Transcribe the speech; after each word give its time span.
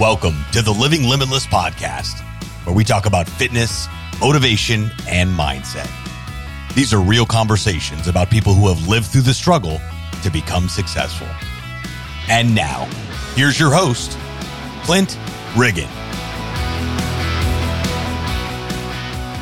Welcome 0.00 0.46
to 0.52 0.62
the 0.62 0.72
Living 0.72 1.02
Limitless 1.02 1.46
podcast, 1.46 2.22
where 2.64 2.74
we 2.74 2.84
talk 2.84 3.04
about 3.04 3.28
fitness, 3.28 3.86
motivation, 4.18 4.90
and 5.06 5.28
mindset. 5.28 5.90
These 6.74 6.94
are 6.94 7.02
real 7.02 7.26
conversations 7.26 8.08
about 8.08 8.30
people 8.30 8.54
who 8.54 8.66
have 8.68 8.88
lived 8.88 9.08
through 9.08 9.20
the 9.20 9.34
struggle 9.34 9.78
to 10.22 10.30
become 10.30 10.70
successful. 10.70 11.26
And 12.30 12.54
now, 12.54 12.88
here's 13.34 13.60
your 13.60 13.74
host, 13.74 14.16
Clint 14.84 15.18
Riggin. 15.54 15.84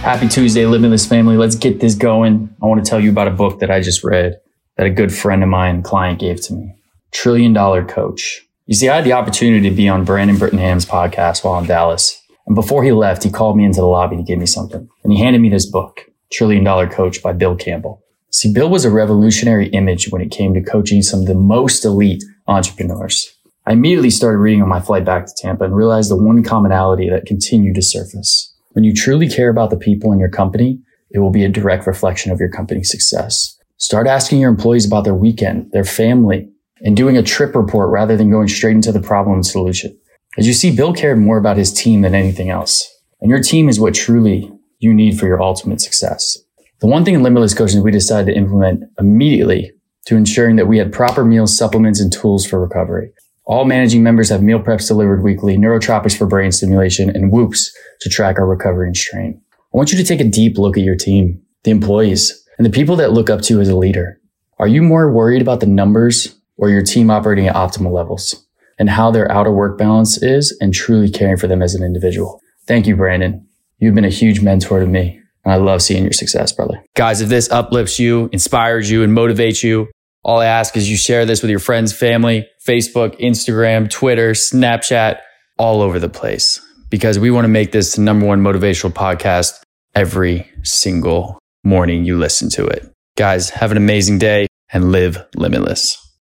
Happy 0.03 0.27
Tuesday, 0.27 0.67
Living 0.67 0.83
Limitless 0.83 1.07
family. 1.07 1.37
Let's 1.37 1.55
get 1.55 1.79
this 1.79 1.95
going. 1.95 2.53
I 2.61 2.67
want 2.67 2.85
to 2.85 2.91
tell 2.91 2.99
you 2.99 3.11
about 3.11 3.29
a 3.29 3.31
book 3.31 3.61
that 3.61 3.71
I 3.71 3.81
just 3.81 4.03
read 4.03 4.41
that 4.77 4.89
a 4.89 4.91
good 4.91 5.15
friend 5.15 5.45
of 5.45 5.49
mine, 5.49 5.85
client, 5.85 6.19
gave 6.19 6.41
to 6.47 6.55
me. 6.55 6.75
Trillion 7.13 7.53
Dollar 7.53 7.85
Coach. 7.85 8.48
You 8.69 8.75
see, 8.75 8.91
I 8.91 8.97
had 8.97 9.05
the 9.05 9.15
opportunity 9.15 9.67
to 9.71 9.75
be 9.75 9.89
on 9.89 10.05
Brandon 10.05 10.37
Brittingham's 10.37 10.85
podcast 10.85 11.43
while 11.43 11.59
in 11.59 11.67
Dallas. 11.67 12.23
And 12.47 12.55
before 12.55 12.85
he 12.85 12.93
left, 12.93 13.25
he 13.25 13.31
called 13.31 13.57
me 13.57 13.65
into 13.65 13.81
the 13.81 13.87
lobby 13.87 14.19
to 14.19 14.23
give 14.23 14.39
me 14.39 14.45
something. 14.45 14.87
And 15.03 15.11
he 15.11 15.21
handed 15.21 15.41
me 15.41 15.49
this 15.49 15.65
book, 15.65 16.03
Trillion 16.31 16.65
Dollar 16.65 16.87
Coach 16.87 17.23
by 17.23 17.33
Bill 17.33 17.57
Campbell. 17.57 18.05
See, 18.31 18.53
Bill 18.53 18.69
was 18.69 18.85
a 18.85 18.91
revolutionary 18.91 19.69
image 19.69 20.11
when 20.11 20.21
it 20.21 20.31
came 20.31 20.53
to 20.53 20.63
coaching 20.63 21.01
some 21.01 21.21
of 21.21 21.27
the 21.27 21.35
most 21.35 21.83
elite 21.83 22.23
entrepreneurs. 22.47 23.35
I 23.65 23.73
immediately 23.73 24.11
started 24.11 24.37
reading 24.37 24.61
on 24.61 24.69
my 24.69 24.81
flight 24.81 25.07
back 25.07 25.25
to 25.25 25.33
Tampa 25.35 25.65
and 25.65 25.75
realized 25.75 26.11
the 26.11 26.23
one 26.23 26.45
commonality 26.45 27.09
that 27.09 27.25
continued 27.25 27.75
to 27.77 27.83
surface. 27.83 28.55
When 28.73 28.85
you 28.85 28.93
truly 28.93 29.31
care 29.31 29.49
about 29.49 29.71
the 29.71 29.79
people 29.79 30.13
in 30.13 30.19
your 30.19 30.29
company, 30.29 30.79
it 31.11 31.21
will 31.21 31.31
be 31.31 31.45
a 31.45 31.49
direct 31.49 31.87
reflection 31.87 32.33
of 32.33 32.39
your 32.39 32.51
company's 32.51 32.91
success. 32.91 33.57
Start 33.79 34.07
asking 34.07 34.41
your 34.41 34.51
employees 34.51 34.87
about 34.87 35.05
their 35.05 35.15
weekend, 35.15 35.73
their 35.73 35.85
family, 35.85 36.51
and 36.83 36.97
doing 36.97 37.17
a 37.17 37.23
trip 37.23 37.55
report 37.55 37.91
rather 37.91 38.17
than 38.17 38.31
going 38.31 38.49
straight 38.49 38.75
into 38.75 38.93
the 38.93 39.01
problem 39.01 39.37
and 39.37 39.47
solution. 39.47 39.97
As 40.37 40.47
you 40.47 40.53
see, 40.53 40.75
Bill 40.75 40.93
cared 40.93 41.19
more 41.19 41.39
about 41.39 41.57
his 41.57 41.73
team 41.73 42.03
than 42.03 42.15
anything 42.15 42.51
else. 42.51 42.89
And 43.21 43.31
your 43.31 43.43
team 43.43 43.69
is 43.69 43.81
what 43.81 43.95
truly 43.95 44.53
you 44.79 44.95
need 44.95 45.19
for 45.19 45.27
your 45.27 45.43
ultimate 45.43 45.81
success. 45.81 46.39
The 46.81 46.87
one 46.87 47.05
thing 47.05 47.15
in 47.15 47.23
Limitless 47.23 47.55
Coaching 47.55 47.83
we 47.83 47.91
decided 47.91 48.33
to 48.33 48.39
implement 48.39 48.85
immediately 48.99 49.73
to 50.07 50.17
ensuring 50.17 50.57
that 50.57 50.69
we 50.69 50.79
had 50.79 50.93
proper 50.93 51.25
meals, 51.25 51.57
supplements, 51.57 52.01
and 52.01 52.13
tools 52.13 52.47
for 52.47 52.61
recovery. 52.61 53.13
All 53.45 53.65
managing 53.65 54.03
members 54.03 54.29
have 54.29 54.43
meal 54.43 54.61
preps 54.61 54.87
delivered 54.87 55.23
weekly, 55.23 55.57
neurotropics 55.57 56.17
for 56.17 56.27
brain 56.27 56.53
stimulation, 56.53 57.11
and 57.11 57.33
WHOOPs 57.33 57.73
to 58.03 58.09
track 58.09 58.39
our 58.39 58.47
recovery 58.47 58.87
and 58.87 58.97
strain. 58.97 59.41
I 59.53 59.77
want 59.77 59.91
you 59.91 59.99
to 59.99 60.05
take 60.05 60.21
a 60.21 60.25
deep 60.25 60.57
look 60.57 60.79
at 60.79 60.85
your 60.85 60.97
team, 60.97 61.43
the 61.65 61.71
employees, 61.71 62.47
and 62.59 62.65
the 62.65 62.71
people 62.71 62.95
that 62.97 63.13
look 63.13 63.29
up 63.29 63.41
to 63.43 63.55
you 63.55 63.61
as 63.61 63.69
a 63.69 63.77
leader. 63.77 64.21
Are 64.59 64.69
you 64.69 64.83
more 64.83 65.13
worried 65.13 65.43
about 65.43 65.61
the 65.61 65.67
numbers 65.67 66.38
or 66.59 66.69
your 66.69 66.83
team 66.83 67.11
operating 67.11 67.47
at 67.47 67.55
optimal 67.55 67.93
levels 67.93 68.47
and 68.79 68.91
how 68.91 69.11
their 69.11 69.31
outer 69.33 69.53
work 69.53 69.79
balance 69.79 70.23
is 70.23 70.57
and 70.61 70.75
truly 70.75 71.09
caring 71.09 71.37
for 71.37 71.47
them 71.47 71.63
as 71.63 71.75
an 71.75 71.83
individual? 71.83 72.43
Thank 72.67 72.87
you, 72.87 72.97
Brandon. 72.97 73.47
You've 73.79 73.95
been 73.95 74.05
a 74.05 74.11
huge 74.11 74.43
mentor 74.43 74.81
to 74.81 74.87
me. 74.87 75.21
And 75.45 75.53
I 75.55 75.57
love 75.57 75.81
seeing 75.81 76.03
your 76.03 76.13
success, 76.13 76.53
brother. 76.53 76.85
Guys, 76.95 77.21
if 77.21 77.29
this 77.29 77.51
uplifts 77.51 77.99
you, 77.99 78.29
inspires 78.33 78.91
you, 78.91 79.03
and 79.03 79.17
motivates 79.17 79.63
you, 79.63 79.89
all 80.23 80.41
I 80.41 80.47
ask 80.47 80.77
is 80.77 80.91
you 80.91 80.97
share 80.97 81.25
this 81.25 81.41
with 81.43 81.51
your 81.51 81.61
friends, 81.61 81.93
family, 81.93 82.47
Facebook, 82.67 83.19
Instagram, 83.19 83.89
Twitter, 83.89 84.33
Snapchat, 84.33 85.21
all 85.57 85.81
over 85.81 85.99
the 85.99 86.09
place, 86.09 86.61
because 86.91 87.19
we 87.19 87.31
want 87.31 87.45
to 87.45 87.49
make 87.49 87.73
this 87.73 87.95
the 87.95 88.03
number 88.03 88.27
one 88.27 88.43
motivational 88.43 88.93
podcast 88.93 89.55
every 89.95 90.51
single 90.65 91.39
morning 91.65 92.05
you 92.05 92.19
listen 92.19 92.51
to 92.51 92.67
it. 92.67 92.93
Guys, 93.17 93.51
have 93.51 93.71
an 93.71 93.77
amazing 93.77 94.19
day 94.19 94.47
and 94.73 94.93
live 94.93 95.25
limitless. 95.35 96.08